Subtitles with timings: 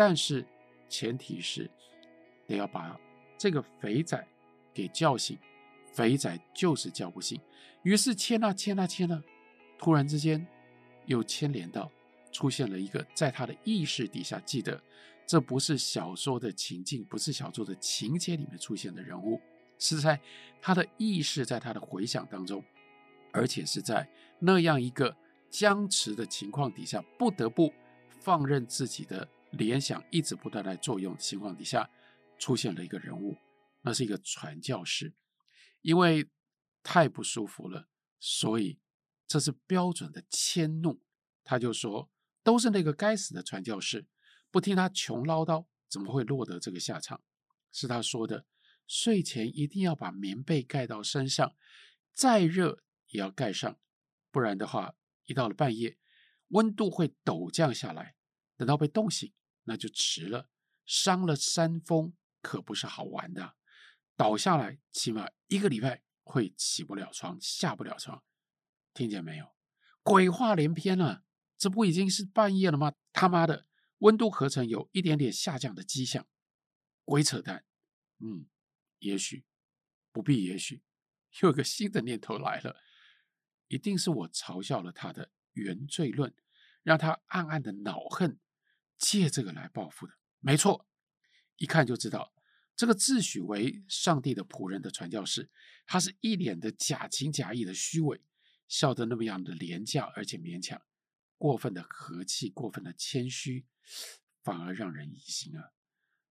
[0.00, 0.42] 但是
[0.88, 1.70] 前提是
[2.46, 2.98] 得要把
[3.36, 4.26] 这个肥仔
[4.72, 5.38] 给叫醒。
[5.92, 7.38] 肥仔就是叫不醒，
[7.82, 9.22] 于是牵啊牵啊牵啊，
[9.76, 10.46] 突然之间
[11.04, 11.90] 又牵连到
[12.32, 14.82] 出现了一个在他的意识底下，记得
[15.26, 19.38] 这不是小说的情境，不是小说的情节里面出现的人物，
[19.78, 20.18] 是在
[20.62, 22.64] 他的意识，在他的回想当中，
[23.32, 24.08] 而且是在
[24.38, 25.14] 那样一个
[25.50, 27.70] 僵持的情况底下，不得不
[28.08, 31.90] 放任自己的联想一直不断来作用的情况底下，
[32.38, 33.36] 出现了一个人物，
[33.82, 35.14] 那是一个传教士。
[35.82, 36.28] 因为
[36.82, 38.78] 太不舒服了，所以
[39.26, 41.00] 这是标准的迁怒。
[41.42, 42.10] 他就说
[42.44, 44.06] ：“都是那个该死的传教士，
[44.50, 47.22] 不听他穷唠叨，怎么会落得这个下场？”
[47.72, 48.44] 是他说的，
[48.86, 51.54] 睡前一定要把棉被盖到身上，
[52.12, 53.78] 再热也要盖上，
[54.30, 54.94] 不然的话，
[55.24, 55.96] 一到了半夜，
[56.48, 58.14] 温度会陡降下来，
[58.56, 59.32] 等到被冻醒，
[59.64, 60.48] 那就迟了，
[60.84, 63.56] 伤了山峰可不是好玩的。
[64.16, 68.22] 倒下来，起码一个礼拜会起不了床，下不了床。
[68.92, 69.54] 听见没有？
[70.02, 71.22] 鬼话连篇了啊！
[71.56, 72.94] 这不已经是半夜了吗？
[73.12, 73.66] 他妈的，
[73.98, 76.26] 温度合成有一点点下降的迹象？
[77.04, 77.64] 鬼扯淡！
[78.18, 78.46] 嗯，
[78.98, 79.44] 也许
[80.10, 80.82] 不必，也许
[81.40, 82.76] 又有个新的念头来了，
[83.68, 86.34] 一定是我嘲笑了他的原罪论，
[86.82, 88.38] 让他暗暗的恼恨，
[89.00, 90.14] 借这个来报复的。
[90.38, 90.86] 没错，
[91.56, 92.32] 一看就知道。
[92.76, 95.50] 这个自诩为上帝的仆人的传教士，
[95.84, 98.22] 他是一脸的假情假意的虚伪，
[98.68, 100.80] 笑得那么样的廉价而且勉强，
[101.36, 103.66] 过分的和气，过分的谦虚，
[104.42, 105.72] 反而让人疑心啊！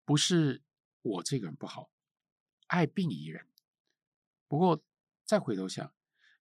[0.07, 0.63] 不是
[1.03, 1.91] 我这个人不好，
[2.69, 3.47] 爱病宜人。
[4.47, 4.83] 不过
[5.27, 5.93] 再回头想，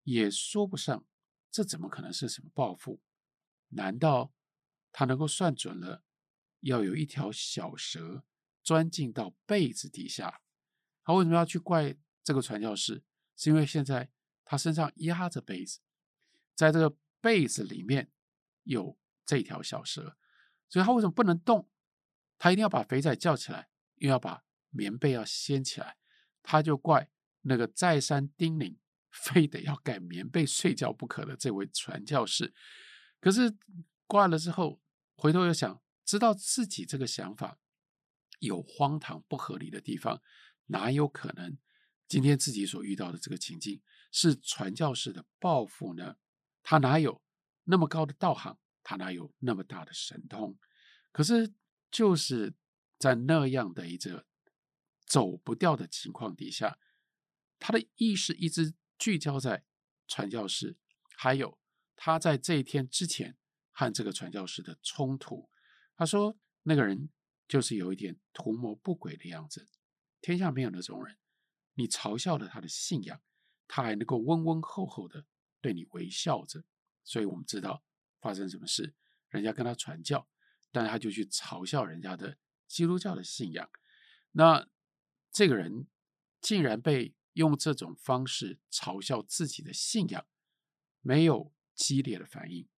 [0.04, 1.04] 也说不上，
[1.50, 3.02] 这怎么可能是什么报复？
[3.68, 4.32] 难道
[4.90, 6.02] 他能够算准了，
[6.60, 8.24] 要有一条小蛇？
[8.64, 10.42] 钻进到被子底下，
[11.02, 13.02] 他为什么要去怪这个传教士？
[13.34, 14.10] 是因为现在
[14.44, 15.80] 他身上压着被子，
[16.54, 18.12] 在这个被子里面
[18.64, 20.18] 有这条小蛇，
[20.68, 21.70] 所以他为什么不能动？
[22.36, 25.96] 他一定要把肥仔叫起来，又要把棉被要掀起来，
[26.42, 27.10] 他就怪
[27.42, 28.76] 那个再三叮咛，
[29.10, 32.52] 非得要盖棉被睡觉不可的这位传教士。
[33.18, 33.56] 可是
[34.06, 34.82] 挂了之后，
[35.16, 37.60] 回头又想，知道自己这个想法。
[38.38, 40.22] 有荒唐不合理的地方，
[40.66, 41.58] 哪有可能？
[42.06, 46.16] 今天自己所遇到的这个情境是传教士的报复呢？
[46.62, 47.20] 他哪有
[47.64, 48.56] 那么高的道行？
[48.82, 50.56] 他哪有那么大的神通？
[51.12, 51.52] 可是
[51.90, 52.54] 就是
[52.96, 54.24] 在那样的一个
[55.04, 56.78] 走不掉的情况底下，
[57.58, 59.64] 他的意识一直聚焦在
[60.06, 60.78] 传教士，
[61.16, 61.58] 还有
[61.96, 63.36] 他在这一天之前
[63.72, 65.50] 和这个传教士的冲突。
[65.98, 67.10] 他说那个人。
[67.48, 69.66] 就是有一点图谋不轨的样子，
[70.20, 71.16] 天下没有那种人。
[71.76, 73.22] 你嘲笑了他的信仰，
[73.66, 75.24] 他还能够温温厚厚的
[75.62, 76.62] 对你微笑着。
[77.04, 77.82] 所以我们知道
[78.20, 78.94] 发生什么事，
[79.30, 80.28] 人家跟他传教，
[80.70, 82.36] 但他就去嘲笑人家的
[82.66, 83.70] 基督教的信仰。
[84.32, 84.68] 那
[85.32, 85.86] 这个人
[86.42, 90.26] 竟然被用这种方式嘲笑自己的信仰，
[91.00, 92.68] 没有激烈的反应。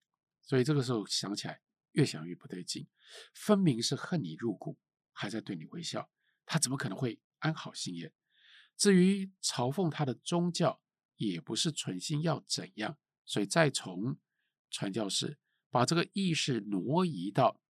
[0.41, 1.61] 所以这个时候想起来。
[1.93, 2.87] 越想越不对劲，
[3.33, 4.77] 分明是恨你入骨，
[5.11, 6.09] 还在对你微笑，
[6.45, 8.13] 他怎么可能会安好心眼？
[8.77, 10.81] 至于嘲讽他的宗教，
[11.17, 14.17] 也不是存心要怎样，所以再从
[14.69, 15.37] 传教士
[15.69, 17.61] 把这个意识挪移到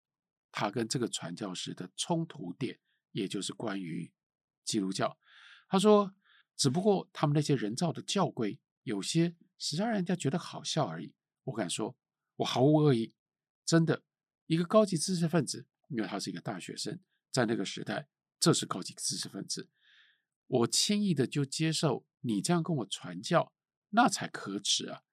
[0.52, 2.80] 他跟这个传教士的冲突点，
[3.12, 4.14] 也就是关于
[4.64, 5.18] 基督教。
[5.68, 6.14] 他说，
[6.56, 11.14] 只不过他们那些人造的教规，有些实在让人家觉得好笑而已。
[11.46, 11.98] 我敢说，
[12.38, 13.14] 我毫无恶意，
[13.66, 14.04] 真的。
[14.52, 17.00] 一个高级知识分子，因为他是一个大学生，
[17.32, 19.70] 在那个时代，这是高级知识分子。
[20.46, 23.54] 我轻易的就接受你这样跟我传教，
[23.92, 25.04] 那才可耻啊！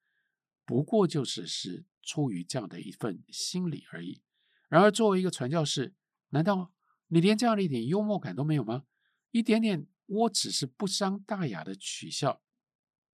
[0.65, 4.23] 不过就只是出于这样的一份心理而已。
[4.69, 5.95] 然而，作为一个传教士，
[6.31, 6.73] 难道
[7.07, 8.87] 你连这样的一点幽默感都没有吗？
[9.31, 12.43] 一点点，我只是不伤大雅的取笑。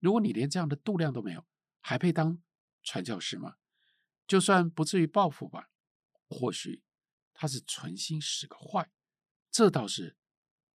[0.01, 1.45] 如果你连这样的度量都没有，
[1.83, 2.43] 还配当
[2.83, 3.57] 传教士吗？
[4.27, 5.69] 就算不至于报复吧。
[6.35, 6.83] 或许
[7.33, 8.91] 他是存心使个坏，
[9.51, 10.17] 这倒是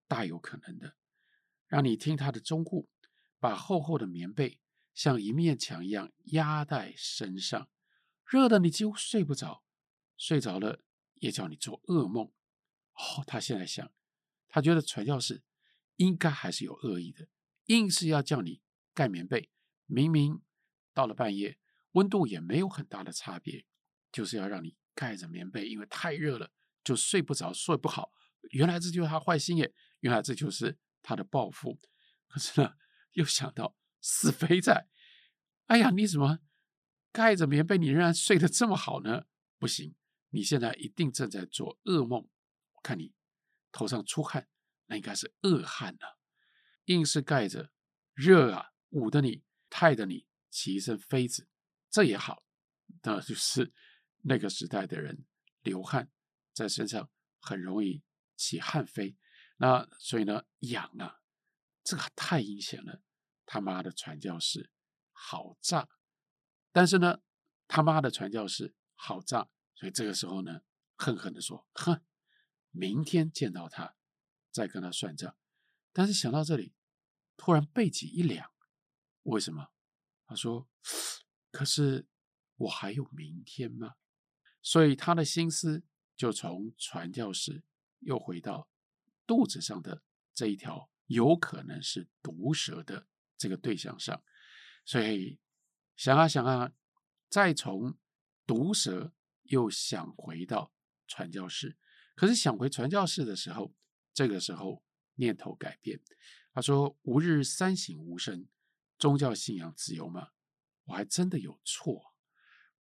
[0.06, 0.96] 大有可能的。
[1.66, 2.88] 让你听他的忠告，
[3.40, 4.60] 把厚厚的棉被
[4.94, 7.68] 像一面墙一样压在身上，
[8.24, 9.64] 热的你几乎睡不着，
[10.16, 10.80] 睡着了
[11.14, 12.26] 也叫你做噩梦。
[12.94, 13.92] 哦，他现在想，
[14.48, 15.42] 他觉得传教士
[15.96, 17.28] 应该还是有恶意的，
[17.66, 18.62] 硬是要叫你
[18.94, 19.50] 盖棉被，
[19.86, 20.40] 明明
[20.94, 21.58] 到了半夜，
[21.92, 23.66] 温度也没有很大的差别，
[24.10, 24.77] 就是要让你。
[24.98, 26.50] 盖着棉被，因为太热了，
[26.82, 28.12] 就睡不着，睡不好。
[28.50, 31.78] 原来这就是他坏心眼，原来这就是他的报复。
[32.26, 32.74] 可是呢，
[33.12, 34.88] 又想到死肥仔，
[35.66, 36.40] 哎呀，你怎么
[37.12, 39.26] 盖着棉被，你仍然睡得这么好呢？
[39.56, 39.94] 不行，
[40.30, 42.28] 你现在一定正在做噩梦。
[42.72, 43.14] 我看你
[43.70, 44.48] 头上出汗，
[44.86, 46.18] 那应该是恶汗呐、啊。
[46.86, 47.70] 硬是盖着，
[48.14, 51.46] 热啊，捂得你，害得你起一身痱子，
[51.88, 52.42] 这也好，
[53.04, 53.72] 那就是
[54.28, 55.24] 那个时代的人
[55.62, 56.12] 流汗
[56.52, 57.10] 在身上
[57.40, 58.02] 很容易
[58.36, 59.16] 起汗飞，
[59.56, 61.20] 那所以呢，痒啊，
[61.82, 63.02] 这个太阴险了。
[63.46, 64.70] 他妈的传教士
[65.12, 65.88] 好诈，
[66.70, 67.22] 但是呢，
[67.66, 70.60] 他妈的传教士好诈，所以这个时候呢，
[70.96, 72.04] 恨恨地说：“哼，
[72.70, 73.96] 明天见到他，
[74.52, 75.34] 再跟他算账。”
[75.94, 76.74] 但是想到这里，
[77.38, 78.52] 突然背脊一凉，
[79.22, 79.68] 为什么？
[80.26, 80.68] 他说
[81.50, 82.06] ：“可是
[82.56, 83.94] 我还有明天吗？”
[84.68, 85.82] 所以他的心思
[86.14, 87.62] 就从传教士
[88.00, 88.68] 又回到
[89.26, 90.02] 肚子上的
[90.34, 94.22] 这一条有可能是毒蛇的这个对象上，
[94.84, 95.40] 所以
[95.96, 96.74] 想啊想啊，
[97.30, 97.96] 再从
[98.46, 100.70] 毒蛇又想回到
[101.06, 101.78] 传教士，
[102.14, 103.74] 可是想回传教士的时候，
[104.12, 104.84] 这个时候
[105.14, 105.98] 念头改变。
[106.52, 108.46] 他说：“吾日三省吾身，
[108.98, 110.32] 宗教信仰自由吗？
[110.84, 112.14] 我还真的有错，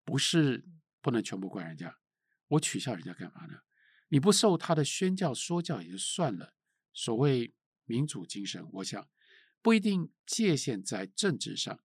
[0.03, 0.67] 不是
[1.07, 2.01] 不能全部怪人家。
[2.49, 3.61] 我取笑人家干嘛呢？
[4.09, 6.57] 你不受他的宣教说教也就算了。
[6.93, 7.55] 所谓
[7.85, 9.09] 民主精神，我想
[9.63, 11.79] 不一定界限在政治上，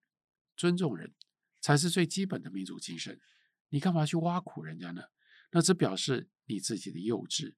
[0.58, 1.14] 尊重人
[1.60, 3.22] 才是最基本的民主精神。
[3.70, 5.04] 你干嘛去挖苦人家呢？
[5.52, 7.54] 那只表示你自己的幼稚。”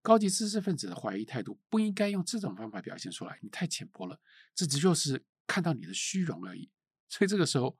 [0.00, 4.20] 高级知识分子的怀疑态度不应该用这种方法表现出来，你太浅薄了，
[4.54, 6.70] 这只就是看到你的虚荣而已。
[7.08, 7.76] 所以这个时候，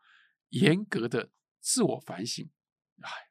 [0.48, 1.30] 严格的
[1.60, 2.50] 自我反省，
[3.00, 3.27] 哎，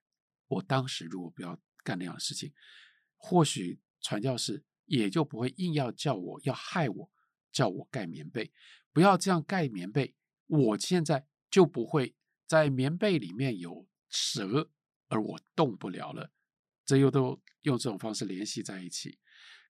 [0.47, 2.53] 我当时如果不要干那样的事情，
[3.15, 7.11] 或许传教士也就不会硬要叫我要害我，
[7.51, 8.51] 叫我盖棉被，
[8.93, 10.15] 不要这样盖棉被，
[10.45, 12.15] 我现在就不会
[12.45, 14.71] 在棉被里面有蛇，
[15.07, 16.31] 而我动不了了。
[16.85, 19.19] 这又都用这种方式联系在一起，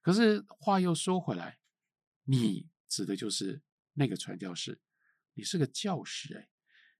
[0.02, 1.58] 可是话又说回来，
[2.22, 3.60] 你指的就是
[3.94, 4.80] 那个传教士，
[5.34, 6.48] 你是个教师哎，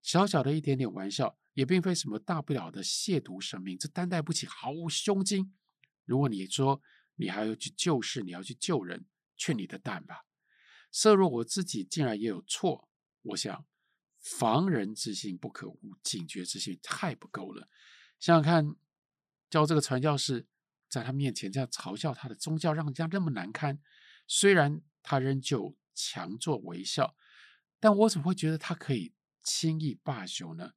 [0.03, 5.53] 小小的一点点玩笑也并非什么大不了的亵渎神明，这担待不起毫无胸襟。
[6.05, 6.81] 如果你说
[7.17, 9.07] 你还要去救世，你要去救人，
[9.37, 10.25] 劝你的蛋吧。
[10.93, 12.89] 设若我自己竟然也有错，
[13.23, 13.67] 我想
[14.21, 17.69] 防人之心不可无，警觉之心太不够了。
[18.21, 18.77] 想想看。
[19.51, 20.47] 教这个传教士
[20.91, 23.81] 在他面前这样嘲笑他的宗教，让人家那么难堪。
[24.27, 27.17] 虽然他仍旧强作微笑，
[27.81, 30.73] 但我怎么会觉得他可以轻易罢休呢？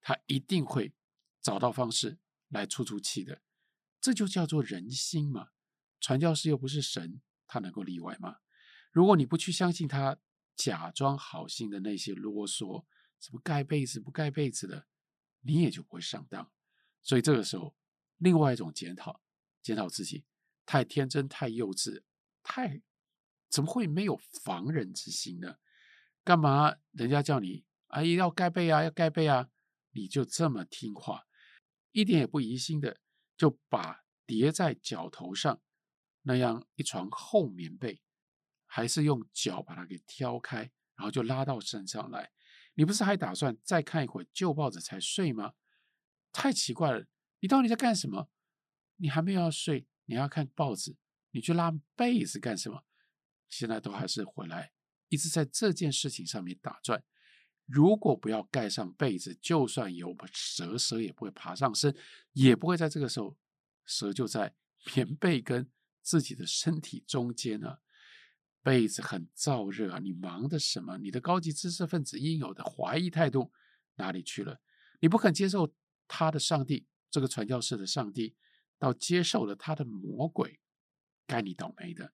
[0.00, 0.92] 他一定会
[1.40, 2.18] 找到方式
[2.48, 3.42] 来出出气的。
[4.00, 5.50] 这就叫做人心嘛。
[6.00, 8.38] 传教士又不是神，他能够例外吗？
[8.92, 10.18] 如果你不去相信他
[10.54, 12.84] 假装好心的那些啰嗦，
[13.18, 14.86] 什么盖被子不盖被子的，
[15.40, 16.50] 你也就不会上当。
[17.02, 17.74] 所以这个时候。
[18.20, 19.22] 另外一种检讨，
[19.62, 20.24] 检讨自己
[20.66, 22.02] 太天真、太幼稚、
[22.42, 22.82] 太
[23.48, 25.58] 怎么会没有防人之心呢？
[26.24, 29.48] 干嘛人家叫你哎要盖被啊，要盖被啊，
[29.98, 31.24] 你就这么听话，
[31.90, 33.00] 一点也不疑心的
[33.36, 35.60] 就把叠在脚头上
[36.22, 38.00] 那样一床厚棉被，
[38.64, 42.30] 还是用脚把它给挑开，然后就拉到身上来。
[42.74, 45.54] 你不是还打算再看一会儿旧报纸才睡吗？
[46.30, 47.04] 太奇怪了。
[47.40, 48.30] 你到底在干什么？
[48.98, 50.96] 你还没有要睡，你要看报纸，
[51.32, 52.84] 你去拉被子干什么？
[53.48, 54.70] 现在都还是回来，
[55.08, 57.02] 一直在这件事情上面打转。
[57.68, 61.94] 如果不要盖上被子，就算有蛇，蛇也不会爬上身，
[62.32, 63.36] 也不会在这个时候，
[63.84, 64.54] 蛇就在
[64.96, 65.70] 棉被跟
[66.00, 67.78] 自己的身体中间呢。
[68.62, 70.98] 被子很燥热啊，你忙的什么？
[70.98, 73.52] 你的高级知识分子应有的怀疑态度
[73.96, 74.60] 哪里去了？
[75.00, 75.74] 你不肯接受
[76.06, 76.86] 他的上帝。
[77.10, 78.36] 这个传教士的上帝，
[78.78, 80.60] 倒接受了他的魔鬼，
[81.26, 82.12] 该你倒霉的。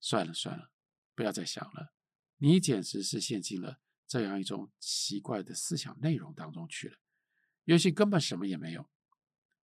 [0.00, 0.70] 算了算了，
[1.14, 1.94] 不要再想了。
[2.38, 3.78] 你简直是陷进了
[4.08, 6.96] 这样一种奇怪的思想内容当中去了。
[7.64, 8.90] 也许根本什么也没有，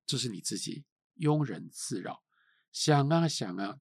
[0.04, 0.84] 这是你自己
[1.16, 2.24] 庸人自扰，
[2.72, 3.80] 想啊想啊，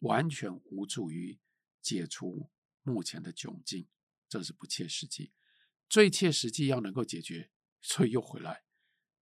[0.00, 1.40] 完全无助于
[1.80, 2.50] 解除
[2.82, 3.88] 目前的窘境，
[4.28, 5.32] 这是不切实际。
[5.88, 8.64] 最切实际要能够解决，所以又回来。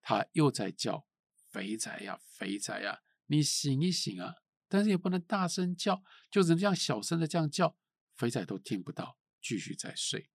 [0.00, 1.06] 他又在叫
[1.50, 4.34] 肥仔呀，肥仔呀，你醒一醒啊！
[4.68, 7.78] 但是也不能大声叫，就只能这样小声的这样叫，
[8.14, 10.30] 肥仔都听不到，继续在睡。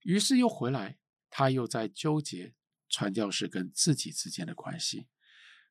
[0.00, 0.98] 于是又回来，
[1.28, 2.54] 他又在纠结
[2.88, 5.08] 传教士跟自己之间的关系。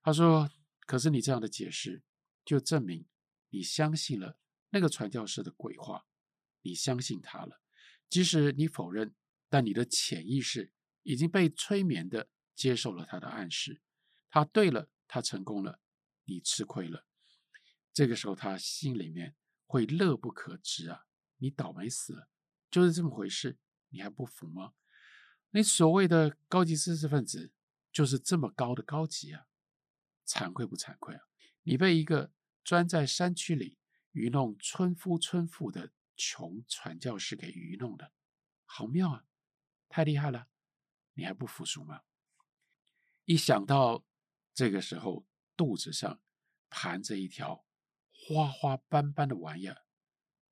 [0.02, 0.50] 他说
[0.88, 2.04] ：“可是你这样的解释，
[2.46, 3.08] 就证明
[3.50, 4.40] 你相信了
[4.70, 6.06] 那个传教士的鬼话，
[6.62, 7.62] 你相信他了。
[8.08, 9.14] 即使你否认，
[9.50, 10.72] 但你的潜意识
[11.04, 13.82] 已经被催眠的接受了他的暗示。
[14.30, 15.82] 他对了，他成功了，
[16.26, 17.06] 你吃亏了。
[17.92, 21.08] 这个时候他心里面会乐不可支啊！
[21.40, 22.30] 你倒霉死了，
[22.72, 23.58] 就是这么回事，
[23.90, 24.74] 你还不服吗？
[25.50, 27.52] 你所谓的高级知识分子，
[27.92, 29.48] 就是这么高的高级啊！
[30.26, 31.24] 惭愧不惭愧啊？
[31.64, 32.32] 你被一个
[32.64, 33.78] 钻在山区里
[34.12, 38.14] 愚弄村夫村妇的穷传教士给愚弄了，
[38.66, 39.26] 好妙啊！
[39.88, 40.48] 太厉害了，
[41.14, 42.02] 你还不服输吗？
[43.26, 44.06] 一想到
[44.54, 46.22] 这个时候肚子上
[46.70, 47.66] 盘着一条
[48.12, 49.84] 花花斑斑的玩意儿，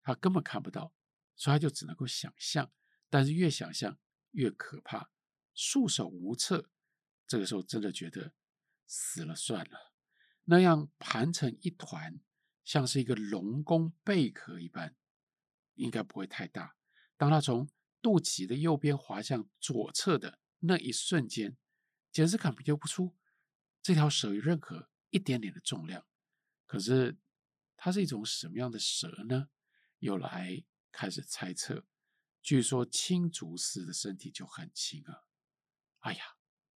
[0.07, 0.95] 他根本看不到，
[1.35, 2.73] 所以他就只能够想象，
[3.11, 3.99] 但是越想象
[4.31, 5.11] 越可怕，
[5.53, 6.71] 束手无策。
[7.27, 8.33] 这个时候真的觉得。
[8.89, 9.93] 死了算了，
[10.45, 12.21] 那样盘成一团，
[12.65, 14.95] 像是一个龙宫贝壳一般，
[15.75, 16.77] 应该不会太大。
[17.17, 17.69] 当他从
[18.01, 21.57] 肚脐的右边滑向左侧的那一瞬间，
[22.13, 23.17] 简直感觉不出
[23.83, 26.07] 这条蛇有任何一点点的重量。
[26.65, 27.19] 可是
[27.77, 29.49] 它是一种什么样的蛇呢？
[29.99, 31.87] 又来开始猜测。
[32.43, 35.25] 据说青竹师的身体就很轻啊！
[36.00, 36.23] 哎呀，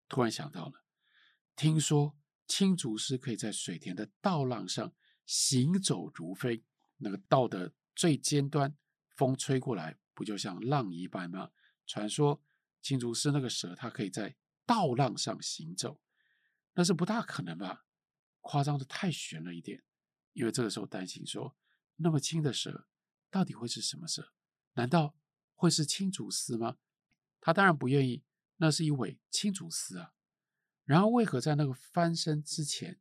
[0.07, 0.83] 突然想到了。
[1.55, 4.93] 听说青竹师可以在水田的稻浪上
[5.25, 6.65] 行走如飞，
[6.97, 8.75] 那个稻的最尖端，
[9.15, 11.51] 风吹过来不就像浪一般吗？
[11.87, 12.43] 传说
[12.81, 14.35] 青竹师那个蛇，它可以在
[14.65, 16.01] 稻浪上行走，
[16.73, 17.85] 那是不大可能吧？
[18.41, 19.83] 夸张的太悬了一点。
[20.33, 21.55] 因为这个时候担心说，
[21.97, 22.87] 那么轻的蛇
[23.31, 24.31] 到底会是什么蛇？
[24.73, 25.15] 难道
[25.55, 26.77] 会是青竹丝吗？
[27.39, 28.23] 他当然不愿意，
[28.57, 30.13] 那是一尾青竹丝啊。
[30.83, 32.99] 然后为何在那个翻身之前，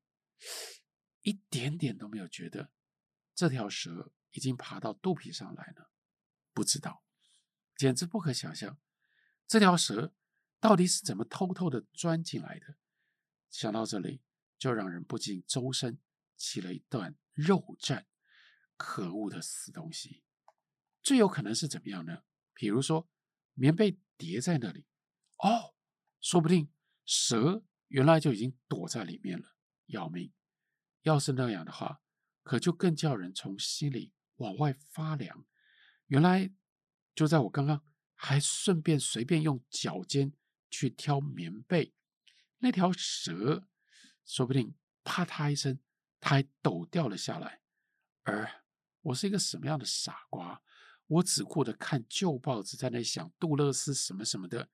[1.23, 2.71] 一点点都没有觉得
[3.35, 5.87] 这条蛇已经爬到肚皮上来呢？
[6.53, 7.03] 不知道，
[7.77, 8.79] 简直不可想象，
[9.47, 10.15] 这条蛇
[10.61, 12.77] 到底是怎么偷偷的钻进来的？
[13.51, 14.23] 想到这里，
[14.57, 15.99] 就让人不禁周身
[16.37, 18.07] 起了一段肉战。
[18.81, 20.23] 可恶的死东西！
[21.03, 22.23] 最有可能是怎么样呢？
[22.55, 23.11] 比如说，
[23.53, 24.87] 棉被叠在那里，
[25.37, 25.75] 哦，
[26.19, 26.73] 说不定
[27.05, 27.63] 蛇。
[27.89, 29.57] 原来就已经躲在里面了，
[29.87, 30.33] 要命！
[31.03, 32.01] 要是那样的话，
[32.43, 35.45] 可就更叫人从心里往外发凉。
[36.07, 36.51] 原来
[37.15, 37.85] 就在我刚刚
[38.15, 40.33] 还顺便随便用脚尖
[40.71, 41.93] 去挑棉被，
[42.59, 43.67] 那条蛇
[44.25, 45.81] 说不定啪嗒一声，
[46.21, 47.61] 它还抖掉了下来。
[48.23, 48.60] 而
[49.03, 50.63] 我是一个什么样的傻瓜？
[51.07, 54.69] 我只顾着看旧报纸，在那想杜勒斯什么什么的，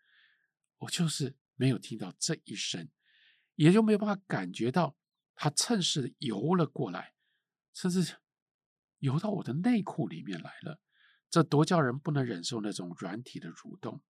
[0.78, 2.88] 我就是没有听到这一声。
[3.54, 4.98] 也就没有办法感觉到
[5.34, 7.14] 他趁势游了过来，
[7.72, 8.18] 甚至
[8.98, 10.78] 游到我的内裤里面来了。
[11.30, 14.02] 这多叫人不能忍受那种软体的蠕动。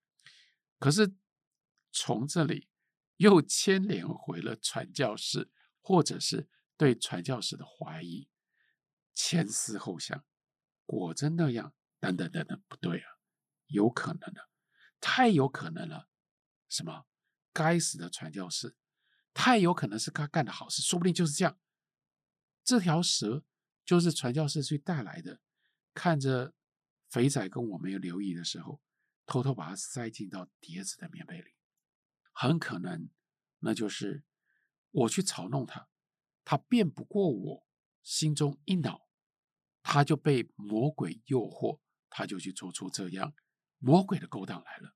[0.80, 1.14] 可是
[1.92, 2.70] 从这里
[3.18, 8.28] 又牵连回了传教士，或者是对传教士的怀疑。
[9.16, 10.24] 前思后想，
[10.86, 11.74] 果真那样？
[12.00, 13.08] 等等等等，不对啊，
[13.66, 14.50] 有可能的，
[15.02, 16.08] 太有可能了。
[16.70, 17.08] 什么？
[17.52, 18.76] 该死的传教士！
[19.34, 21.58] 太有可能是他干的好事，说不定就是这样。
[22.64, 23.44] 这条蛇
[23.86, 25.40] 就是传教士去带来的。
[25.94, 26.54] 看着
[27.10, 28.82] 肥仔跟我没有留意的时候，
[29.26, 31.56] 偷偷把它塞进到碟子的棉被里，
[32.34, 33.10] 很可能
[33.60, 34.24] 那就是
[34.92, 35.88] 我去嘲弄他，
[36.44, 37.68] 他辩不过我，
[38.04, 39.05] 心中一恼，
[39.88, 43.36] 他就被魔鬼诱惑，他就去做出这样
[43.78, 44.96] 魔鬼的勾当来了。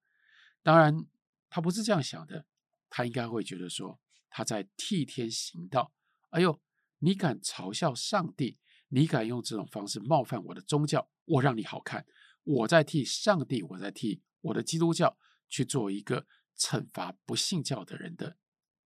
[0.63, 1.05] 当然，
[1.47, 2.47] 他不是这样想的，
[2.89, 4.01] 他应该会觉得说。
[4.31, 5.93] 他在替天行道。
[6.29, 6.61] 哎呦，
[6.99, 8.59] 你敢嘲笑上帝？
[8.89, 11.09] 你敢用这种方式冒犯我的宗教？
[11.25, 12.05] 我让你好看！
[12.43, 15.17] 我在替上帝，我在替我的基督教
[15.47, 16.27] 去做一个
[16.57, 18.37] 惩罚不信教的人的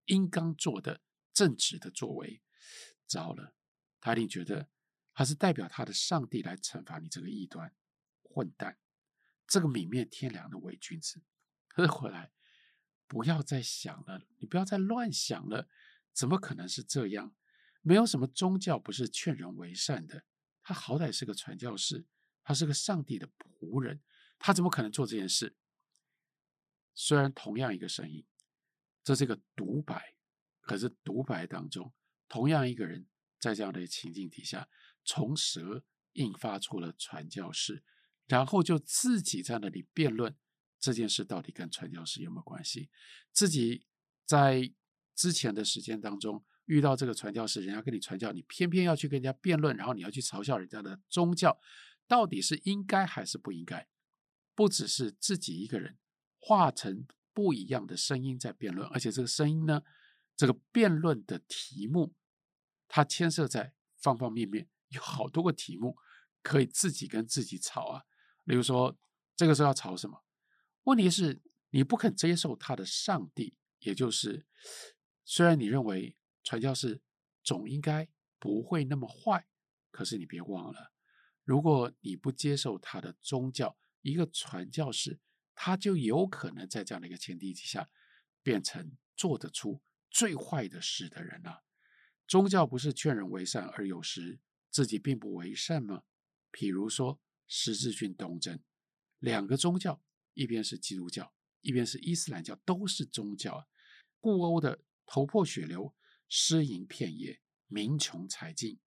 [0.05, 1.01] 应当做的
[1.33, 2.41] 正直的作为。
[3.05, 3.53] 糟了，
[3.99, 4.69] 他一定觉得
[5.13, 7.73] 还是代表他的上帝来惩罚你这个异端
[8.21, 8.77] 混蛋，
[9.47, 11.23] 这个泯灭天良的伪君子。
[11.69, 12.31] 可是回来。
[13.05, 15.69] 不要再想了，你不要再乱想了，
[16.13, 17.35] 怎么可能是这样？
[17.81, 20.23] 没有什么宗教不是劝人为善的。
[20.63, 22.07] 他好歹是个传教士，
[22.43, 24.01] 他是个上帝的仆人，
[24.39, 25.55] 他怎么可能做这件事？
[26.95, 28.25] 虽然同样一个声音，
[29.03, 30.15] 这是一个独白，
[30.61, 31.93] 可是独白当中，
[32.27, 33.05] 同样一个人
[33.39, 34.67] 在这样的情境底下，
[35.03, 35.83] 从蛇
[36.13, 37.83] 引发出了传教士，
[38.27, 40.35] 然后就自己在那里辩论。
[40.79, 42.89] 这件事到底跟传教士有没有关系？
[43.31, 43.85] 自己
[44.25, 44.73] 在
[45.15, 51.57] 之前的时间当中遇到这个传教士，人家跟你传教，你偏偏要去跟人家辩论，然后你要去嘲笑人家的宗教，
[52.05, 53.87] 到底是应该还是不应该？
[54.53, 55.97] 不只是自己一个人
[56.37, 59.83] 化成不一样的声音在辩论，而且这个声音呢，
[60.35, 62.13] 这个辩论的题目，
[62.89, 65.97] 它牵涉在方方面面，有好多个题目
[66.41, 68.03] 可以自己跟自己吵啊。
[68.45, 68.97] 例如说，
[69.35, 70.23] 这个时候要吵什么？
[70.83, 74.45] 问题是，你不肯接受他的上帝，也就是，
[75.23, 76.15] 虽然你认为。
[76.45, 77.01] 传教士
[77.41, 79.47] 总应该不会那么坏，
[79.91, 80.91] 可是你别忘了，
[81.45, 85.21] 如果你不接受他的宗教，一个传教士
[85.55, 87.89] 他就有可能在这样的一个前提之下，
[88.41, 89.81] 变成做得出
[90.11, 91.61] 最坏的事的人啊。
[92.27, 94.41] 宗教不是劝人为善，而有时
[94.73, 96.03] 自己并不为善吗？
[96.51, 98.59] 譬如说十字军东征，
[99.19, 100.03] 两个宗教，
[100.33, 103.67] 一边是基督教，一边是伊斯兰教，都是宗教啊。
[104.19, 105.95] 故欧的头破血流。
[106.35, 108.79] 尸横遍野，民穷财尽。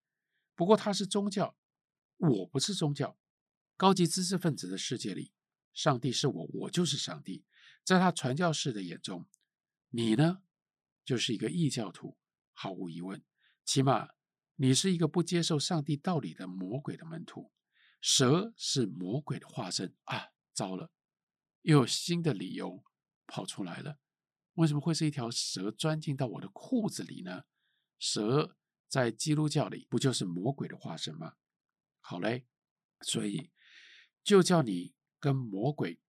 [0.53, 1.55] 不过他是宗教，
[2.17, 3.17] 我不是宗教。
[3.77, 5.31] 高级知识分子的世界里，
[5.73, 7.45] 上帝是我，我就是上帝。
[7.85, 9.25] 在他传教士的眼中，
[9.91, 10.41] 你呢，
[11.05, 12.17] 就是一个异教徒。
[12.51, 13.23] 毫无疑问，
[13.63, 14.09] 起码
[14.59, 17.51] 你是一个不接受上帝道理的魔鬼的门徒。
[18.01, 20.29] 蛇是魔鬼的化身啊！
[20.53, 20.91] 糟了，
[21.61, 22.83] 又有新的理由
[23.25, 23.99] 跑出来了。
[24.53, 27.43] 为什么会是一条蛇钻进到我的裤子里呢？
[27.99, 28.55] 蛇
[28.87, 31.35] 在基督教里不就是魔鬼的化身吗？
[31.99, 32.47] 好嘞，
[33.01, 33.51] 所以
[34.23, 35.99] 就叫你跟魔鬼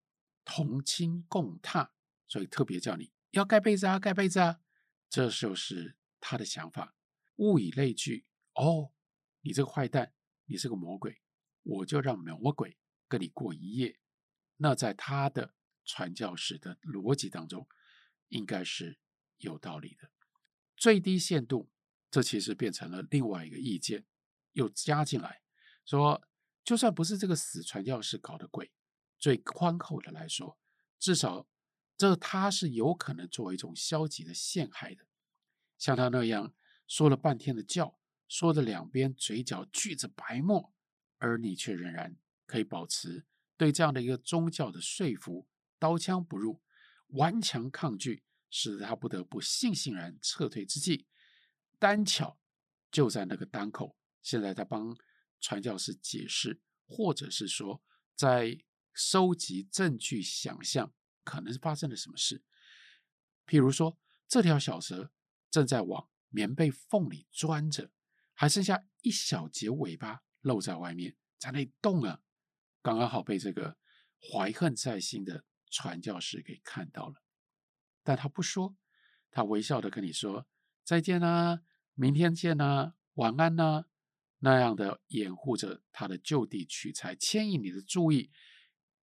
[0.44, 1.90] 同亲共榻，
[2.26, 4.60] 所以特别叫你要盖被子啊，盖被子啊，
[5.10, 6.94] 这就是他的想法。
[7.36, 8.26] 物以类聚，
[8.58, 8.92] 哦，
[9.40, 10.12] 你这个坏蛋，
[10.44, 11.20] 你是个魔鬼，
[11.62, 12.76] 我就让魔鬼
[13.08, 13.98] 跟你过一夜。
[14.56, 17.66] 那在他的传教士的逻辑当中。
[18.28, 18.98] 应该是
[19.38, 20.10] 有道理的。
[20.76, 21.70] 最低限度，
[22.10, 24.04] 这其实变成了另外一个意见，
[24.52, 25.40] 又加进来，
[25.84, 26.28] 说
[26.62, 28.70] 就算不是这个死传教士搞的鬼，
[29.18, 30.58] 最宽厚的来说，
[30.98, 31.48] 至少
[31.96, 35.06] 这他是有可能作为一种消极的陷害的。
[35.78, 36.54] 像他那样
[36.86, 37.97] 说了半天的教，
[38.28, 40.72] 说的两边嘴角聚着白沫，
[41.18, 46.62] 而你却仍然可以保持对这样的一个宗教的说服，刀枪不入。
[47.12, 51.06] 顽强抗拒，使得他不得不悻悻然撤退之际，
[51.78, 52.38] 单巧
[52.90, 54.94] 就在那个当口，现在他帮
[55.40, 57.82] 传教士解释，或者是说
[58.14, 58.58] 在
[58.92, 60.92] 收集证据，想象
[61.24, 62.42] 可能是发生了什么事。
[63.46, 65.10] 譬如说，这条小蛇
[65.50, 67.90] 正在往棉被缝里钻着，
[68.38, 72.20] 还剩下一小截尾巴露在外面，在那里动啊，
[72.80, 73.76] 刚刚好被这个
[74.22, 75.44] 怀恨在心的。
[75.70, 77.22] 传教士给看到了，
[78.02, 78.74] 但他不说，
[79.30, 80.46] 他微笑的跟你说
[80.82, 81.60] 再见啊，
[81.92, 83.84] 明天见啊，晚安啊，
[84.38, 88.30] 那样的掩护着他的就地取材，牵引你的注意，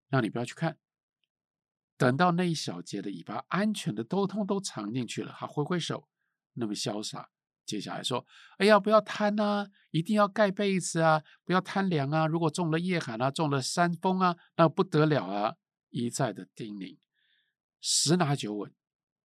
[0.09, 0.79] 让你不要去看。
[1.97, 6.09] 等到那一小节的尾巴安全的都通都藏进去了，他挥挥手，
[6.53, 7.29] 那么潇洒，
[7.65, 8.25] 接下来说
[8.59, 15.55] ：“哎呀，不要贪啊，一定要盖被子啊，不要贪凉啊，如果中了夜寒啊，中了山风啊，那不得了啊。”
[15.89, 16.97] 一再的叮咛，
[17.79, 18.73] 十拿九稳。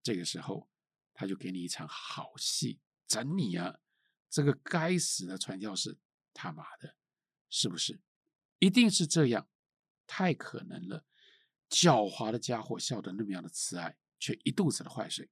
[0.03, 0.69] 这个时候，
[1.13, 3.79] 他就给你一场好戏，整你啊！
[4.29, 5.97] 这个该死的传教士，
[6.31, 6.95] 他妈的，
[7.49, 7.99] 是不是？
[8.59, 9.49] 一定是这样，
[10.05, 11.05] 太可能了。
[11.69, 15.29] 狡猾的家伙笑得那么样的慈爱，却一肚子的坏水。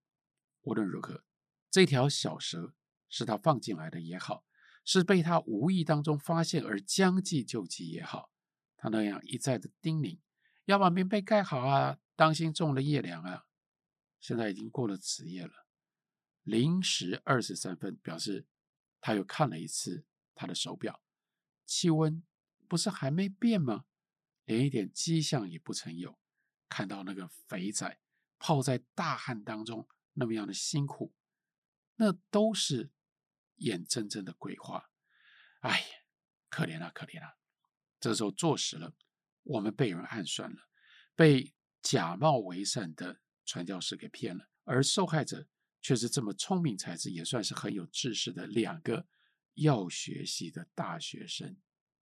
[0.63, 1.23] 无论如何，
[1.69, 2.73] 这条小蛇
[3.09, 4.45] 是他放进来的也好，
[4.83, 8.31] 是被他无意当中发现而将计就计也好，
[8.75, 10.19] 他那样一再的叮咛。
[10.65, 13.45] 要把棉被盖好啊，当心中了夜凉啊！
[14.19, 15.65] 现在已经过了子夜了，
[16.43, 18.45] 零时二十三分，表示
[18.99, 21.01] 他又看了一次他的手表，
[21.65, 22.21] 气温
[22.67, 23.85] 不是还没变吗？
[24.43, 26.19] 连一点迹象也不曾有。
[26.67, 27.99] 看到那个肥仔
[28.37, 31.13] 泡在大汗当中那么样的辛苦，
[31.95, 32.91] 那都是
[33.57, 34.89] 眼睁睁的鬼话。
[35.61, 35.87] 哎呀，
[36.49, 37.35] 可怜啊，可怜啊！
[37.99, 38.95] 这时候坐实了。
[39.43, 40.69] 我们被人暗算了，
[41.15, 45.47] 被假冒为善的传教士给骗了，而受害者
[45.81, 49.07] 却是这么聪明才智，也算是很有知识的两个
[49.53, 51.57] 药学系的大学生。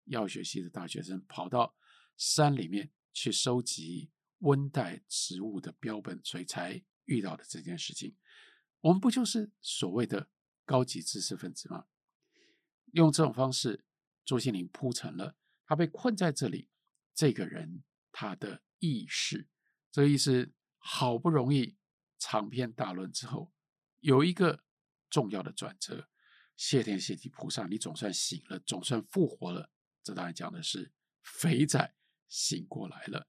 [0.06, 1.76] 药学系的大学生跑到
[2.18, 8.16] 山里面去收集温带植物的标本，所以才遇到的这件事情。
[8.82, 10.30] 我们不就是所谓的
[10.66, 11.86] 高级知识分子吗？
[12.94, 13.86] 用这种方式，
[14.26, 16.70] 朱西甯铺陈了他被困在这里。
[17.14, 19.48] 这个人他的意识，
[19.92, 21.78] 这意思好不容易
[22.18, 23.54] 长篇大论之后，
[24.00, 24.64] 有一个
[25.10, 26.10] 重要的转折。
[26.58, 29.70] 谢天谢地菩萨，你总算醒了，总算复活了。
[30.04, 31.96] 这当然讲的是肥仔
[32.28, 33.28] 醒过来了。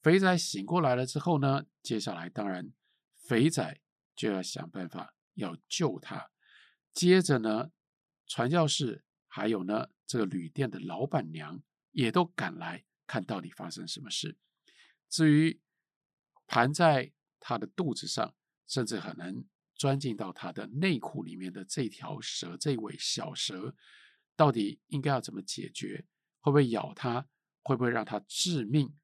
[0.00, 2.72] 肥仔醒过来了之后呢，接下来当然
[3.14, 3.80] 肥仔
[4.16, 6.31] 就要想办法要救他。
[6.92, 7.70] 接着呢，
[8.26, 14.36] 传教士还有呢这个旅店的老板娘也都赶来看到底发生什么事。
[15.08, 15.60] 至于
[16.46, 18.34] 盘在他的肚子上，
[18.66, 19.44] 甚至可能。
[19.74, 23.74] 钻进到他的内裤里面的这条蛇，这尾小蛇，
[24.36, 26.06] 到底应该要怎么解决？
[26.38, 27.26] 会不会咬他？
[27.64, 28.96] 会不会让他致命？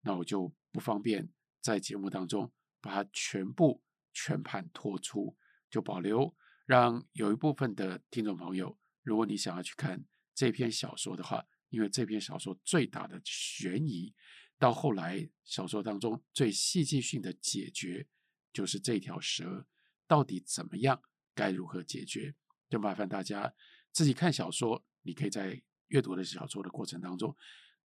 [0.00, 1.28] 那我就不方便
[1.60, 2.50] 在节目当中
[2.80, 3.82] 把它全部
[4.14, 5.36] 全盘托出，
[5.68, 6.34] 就保留
[6.72, 14.14] 让有一部分的听众朋友，如果你想要去看这篇小说的话，因为这篇小说最大的悬疑，
[14.58, 18.06] 到后来小说当中最戏剧性的解决，
[18.54, 19.66] 就是这条蛇。
[20.06, 21.02] 到底怎么样？
[21.34, 22.34] 该如何解决？
[22.70, 23.52] 就麻烦大家
[23.90, 24.82] 自己看小说。
[25.02, 27.36] 你可以在阅读的小说的过程当中，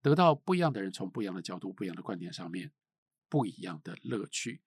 [0.01, 2.71] 得到不一样的人从不一样的角度、不一样的观点上面
[3.27, 4.61] 不一样的乐趣。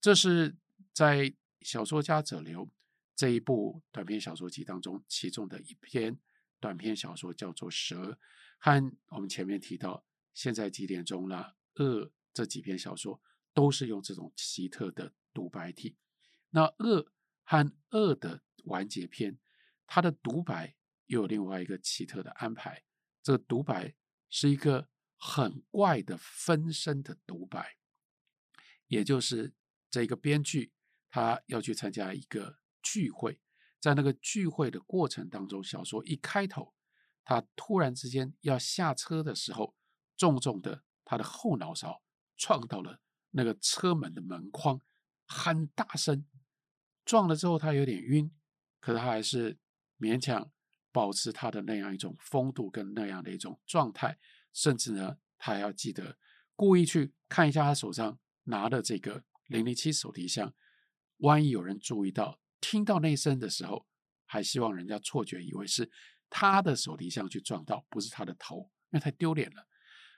[0.00, 0.56] 这是
[0.92, 2.70] 在小说家者流
[3.18, 6.16] 这一部短篇小说集当中其中的一篇
[6.60, 8.12] 短篇小说，叫做《蛇》。
[8.60, 11.56] 和我们前面提到现在几点钟了？
[11.80, 13.20] 恶这几篇小说
[13.52, 15.96] 都是用这种奇特的独白体。
[16.50, 17.10] 那恶
[17.42, 19.36] 和恶的完结篇，
[19.84, 20.76] 它的独白
[21.06, 22.84] 又有另外一个奇特的安排。
[23.20, 23.96] 这个独白
[24.30, 27.78] 是一个很怪的分身的独白，
[28.86, 29.54] 也就是
[29.90, 30.72] 这个编剧
[31.10, 33.40] 他要去参加一个聚会，
[33.78, 36.74] 在那个聚会的过程当中，小说一开头，
[37.22, 39.74] 他突然之间要下车的时候，
[40.16, 42.02] 重重的他的后脑勺
[42.36, 43.00] 撞到了
[43.32, 44.80] 那个车门的门框，
[45.26, 46.26] 很大声。
[47.04, 48.30] 撞了之后，他有点晕，
[48.80, 49.58] 可是他还是
[49.98, 50.50] 勉强
[50.90, 54.18] 保持他的那样一种风度跟那样的一种状态，
[54.52, 56.18] 甚至呢，他还要记得
[56.56, 60.54] 故意去看一下他手上拿的这个零零七手提箱，
[61.18, 63.86] 万一有人注意到，听到那声的时候，
[64.24, 65.90] 还希望人家错觉以为是
[66.30, 69.66] 他的手提箱去撞到，不是他的头，因为太丢脸了。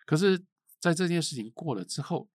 [0.06, 0.44] 可是，
[0.78, 2.28] 在这件事情过了之后，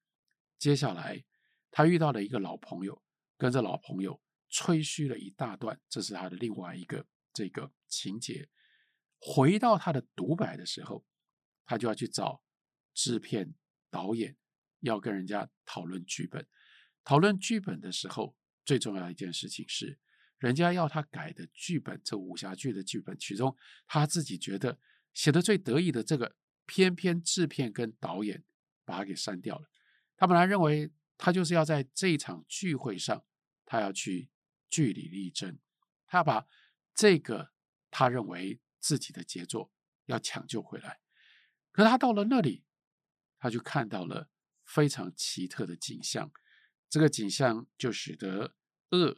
[0.57, 1.23] 接下来
[1.71, 3.03] 他遇到了一个老朋友，
[3.37, 4.21] 跟着老朋友。
[4.47, 8.47] 吹嘘了一大段，这是他的另外一个这个情节。
[9.19, 11.03] 回到他的独白的时候，
[11.65, 12.41] 他就要去找
[12.93, 13.53] 制片
[13.89, 14.37] 导演，
[14.79, 16.47] 要跟人家讨论剧本。
[17.03, 19.99] 讨论剧本的时候，最重要一件事情是，
[20.39, 23.55] 人家要他改的剧本，这武侠剧的剧本，其中
[23.87, 24.79] 他自己觉得
[25.13, 28.43] 写的最得意的这个，偏偏制片跟导演
[28.83, 29.69] 把他给删掉了。
[30.17, 33.23] 他本来认为他就是要在这一场聚会上，
[33.65, 34.29] 他要去。
[34.67, 35.59] 据理力争，
[36.05, 36.47] 他要把
[36.93, 37.51] 这个
[37.91, 39.71] 他认为自己的杰作
[40.05, 40.99] 要抢救回来。
[41.71, 42.65] 可他到了那里，
[43.37, 44.29] 他就看到了
[44.65, 46.29] 非常奇特的景象。
[46.89, 48.49] 这个景象就使得
[48.91, 49.13] 《恶》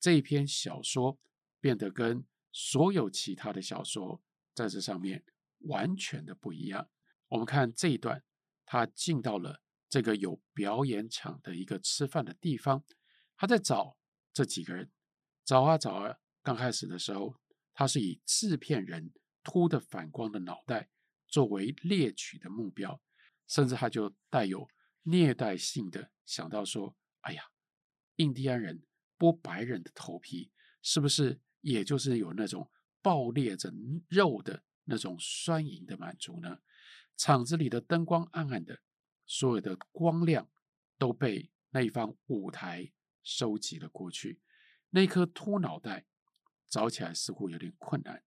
[0.00, 1.18] 这一篇小说
[1.60, 4.22] 变得跟所有其他的小说
[4.54, 5.24] 在这上面
[5.60, 6.88] 完全的不一样。
[7.28, 8.22] 我们看这一段，
[8.66, 12.84] 他进到了这个有表演场的一个吃饭的地方，
[13.36, 13.96] 他在找。
[14.34, 14.90] 这几个人
[15.44, 17.36] 找啊找啊，刚开始的时候，
[17.74, 20.88] 他是以制片人秃的反光的脑袋
[21.28, 22.98] 作为猎取的目标，
[23.46, 24.66] 甚至他就带有
[25.02, 27.42] 虐待性的想到说：“哎呀，
[28.16, 28.84] 印第安人
[29.18, 33.72] 剥白人的头皮，是不是也就是有那种爆裂着
[34.08, 36.60] 肉的那种酸盈的满足呢？”
[37.16, 38.80] 场子里的灯光暗暗的，
[39.26, 40.48] 所有的光亮
[40.98, 42.92] 都被那一方舞台。
[43.24, 44.40] 收集了过去，
[44.90, 46.06] 那颗秃脑袋
[46.68, 48.24] 找起来似乎有点困难。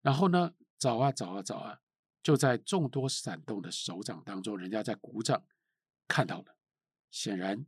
[0.00, 1.80] 然后呢，找啊找啊找啊，
[2.22, 5.44] 就在众多闪动的手掌当中，人家在鼓掌，
[6.08, 6.56] 看到了。
[7.10, 7.66] 显然，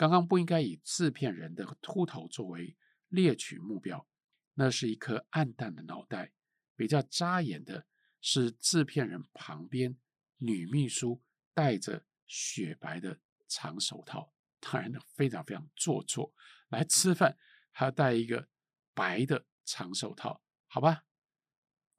[0.00, 2.74] 刚刚不应该以制片人的秃头作为
[3.08, 4.08] 猎取目标，
[4.54, 6.32] 那是一颗暗淡的脑袋。
[6.74, 7.86] 比较扎眼的
[8.22, 9.98] 是制片人旁边
[10.38, 14.32] 女秘书戴着雪白的长手套。
[14.58, 16.32] 当然，非常非常做作，
[16.70, 17.36] 来吃饭
[17.70, 18.48] 还要戴一个
[18.94, 21.04] 白的长手套，好吧？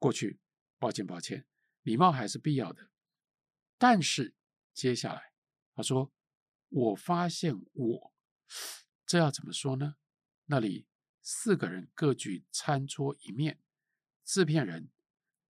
[0.00, 0.40] 过去，
[0.76, 1.46] 抱歉抱歉，
[1.82, 2.90] 礼貌还是必要的。
[3.78, 4.34] 但是
[4.74, 5.32] 接下来
[5.76, 6.12] 他说
[6.72, 8.14] ：“我发现我，
[9.06, 9.96] 这要怎么说呢？”
[10.46, 10.86] 那里
[11.20, 13.60] 四个人各举餐桌一面，
[14.24, 14.90] 制片人、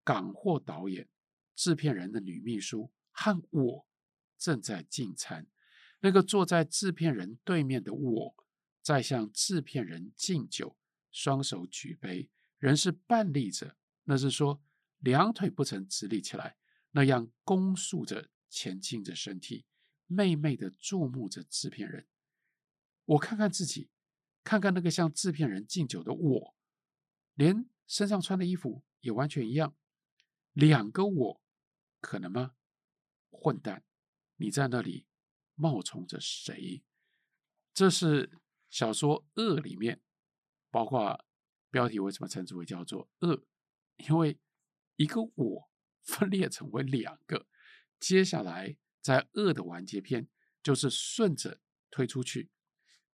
[0.03, 1.09] 港货导演、
[1.55, 3.87] 制片人的女秘书和我
[4.37, 5.47] 正在进餐。
[6.01, 8.47] 那个坐在制片人对面的我，
[8.83, 10.77] 在向制片人敬酒，
[11.13, 14.61] 双手举杯，人是半立着，那是说
[14.99, 16.57] 两腿不曾直立起来，
[16.91, 19.65] 那样弓竖着前进着身体，
[20.07, 22.07] 媚媚的注目着制片人。
[23.05, 23.91] 我看看自己，
[24.45, 26.55] 看看那个向制片人敬酒的我，
[27.35, 29.77] 连身上穿的衣服也完全一样。
[30.53, 31.43] 两个我，
[32.01, 32.55] 可能吗？
[33.31, 33.85] 混蛋，
[34.37, 35.07] 你在那里
[35.55, 36.85] 冒充着谁？
[37.75, 38.39] 这是
[38.69, 40.03] 小说《恶》里面，
[40.71, 41.25] 包括
[41.71, 43.45] 标题为什么称之为叫做“恶”？
[43.97, 44.39] 因为
[44.97, 45.71] 一个我
[46.03, 47.47] 分裂成为两个。
[47.99, 50.29] 接下来在“恶”的完结篇，
[50.63, 51.61] 就是顺着
[51.91, 52.51] 推出去。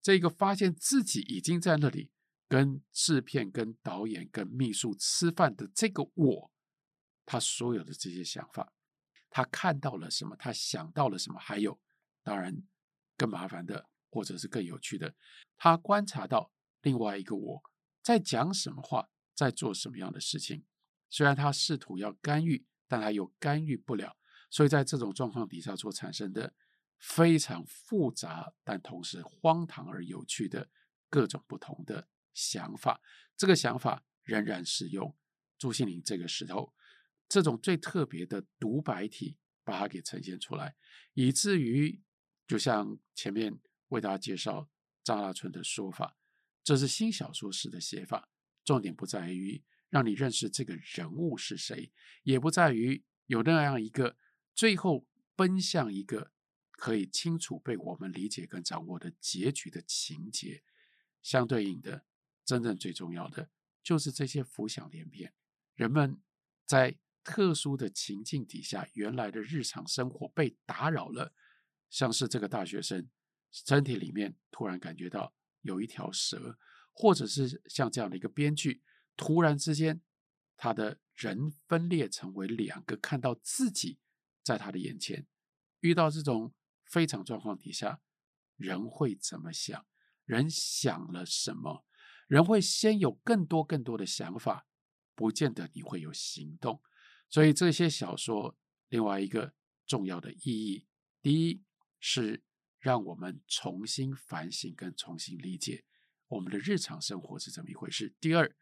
[0.00, 2.12] 这个发现自己已经在那里
[2.46, 6.52] 跟制片、跟导演、跟秘书吃饭的这个我，
[7.26, 8.72] 他所有的这些想法，
[9.28, 10.36] 他看到了什么？
[10.36, 11.40] 他想到了什么？
[11.40, 11.80] 还有，
[12.22, 12.62] 当然
[13.16, 15.14] 更麻烦的，或者是更有趣的，
[15.56, 17.62] 他观察到另外一个我
[18.02, 20.64] 在讲什么话，在做什么样的事情。
[21.10, 24.16] 虽然他试图要干预，但他又干预不了。
[24.50, 26.54] 所以在这种状况底下所产生的。
[27.00, 30.68] 非常复杂，但同时荒唐而有趣的
[31.08, 33.00] 各种不同的想法。
[33.36, 35.16] 这个想法仍然是用
[35.56, 36.74] 朱心凌这个石头
[37.28, 40.74] 这种最特别的独白体把它给呈现出来，
[41.14, 42.02] 以至于
[42.48, 43.56] 就像前面
[43.90, 44.68] 为大家介绍
[45.04, 46.16] 张大春的说法，
[46.64, 48.28] 这是新小说式的写法。
[48.64, 51.92] 重点不在于让你认识这个人物是谁，
[52.24, 54.16] 也不在于有那样一个
[54.58, 56.32] 最后奔向一个。
[56.80, 60.62] 可以清楚被我们理解跟掌握的结局的情节，
[61.20, 62.04] 相对应的，
[62.44, 63.50] 真正最重要的
[63.82, 65.34] 就是这些浮想联翩。
[65.74, 66.22] 人们
[66.64, 71.34] 在特殊的情境底下，原来的日常生活被打扰了，
[71.90, 73.10] 像是这个大学生
[73.50, 76.56] 身体里面突然感觉到有一条蛇，
[76.92, 78.84] 或者是像这样的一个编剧，
[79.16, 80.00] 突然之间
[80.56, 83.98] 他的人分裂成为两个，看到自己
[84.48, 85.26] 在他的眼前，
[85.80, 86.54] 遇到这种。
[86.90, 88.00] 非常状况底下，
[88.56, 89.86] 人会怎么想？
[90.24, 91.84] 人想了什么？
[92.28, 94.66] 人会先有更多更多的想法，
[95.14, 96.82] 不见得你会有行动。
[97.28, 98.56] 所以这些小说
[98.88, 99.52] 另外一个
[99.86, 100.86] 重要的意义，
[101.20, 101.62] 第一
[102.00, 102.42] 是
[102.78, 105.84] 让我们重新反省跟重新理解
[106.28, 108.56] 我们的日常生活是怎么一回事；第二，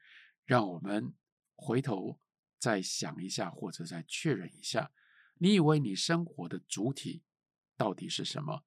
[0.44, 1.14] 让我们
[1.54, 2.18] 回头
[2.58, 4.90] 再想一下，或者再确认一下，
[5.38, 7.22] 你以为你生活的主体。
[7.78, 8.64] 到底是什么？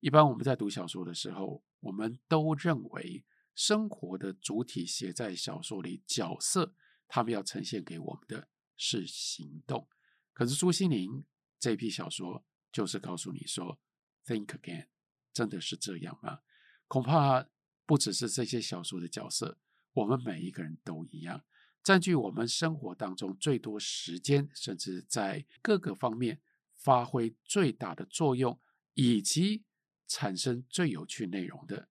[0.00, 3.22] 一般我们在读小说的时候，我们都认为
[3.54, 6.74] 生活的主体写在小说里，角色
[7.06, 8.48] 他们要呈现给我们的
[8.78, 9.86] 是行动。
[10.32, 11.24] 可是朱西甯
[11.58, 13.78] 这批小说就是告诉你说
[14.24, 14.86] ，Think again，
[15.34, 16.40] 真的是这样吗？
[16.88, 17.46] 恐怕
[17.84, 19.58] 不只是这些小说的角色，
[19.92, 21.44] 我们每一个人都一样，
[21.86, 26.40] 占据我们生活当中最多时间，甚至在各个方面。
[26.74, 28.60] 发挥最大的作用，
[28.94, 29.64] 以及
[30.06, 31.88] 产生最有趣内容的，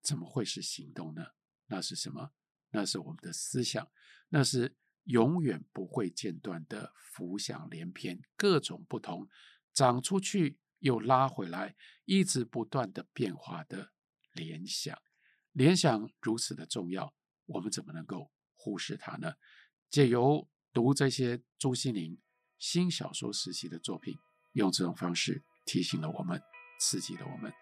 [0.00, 1.28] 怎么会是行动呢？
[1.66, 2.32] 那是什么？
[2.70, 3.90] 那是我们的思想，
[4.28, 9.28] 那是永远不会间断的浮想联翩，各种不同，
[9.72, 11.74] 长出去又拉回来，
[12.04, 13.92] 一直不断的变化的
[14.32, 14.96] 联想。
[15.52, 17.12] 联想如此的重要，
[17.46, 19.32] 我们怎么能够忽视它呢？
[19.88, 22.18] 借由读这些朱西甯
[22.58, 24.18] 新小说时期的作品。
[24.52, 26.42] 用这种方式提醒了我们，
[26.80, 27.52] 刺激了我们。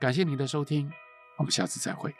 [0.00, 0.90] 感谢您的收听，
[1.38, 2.12] 我们下次再会。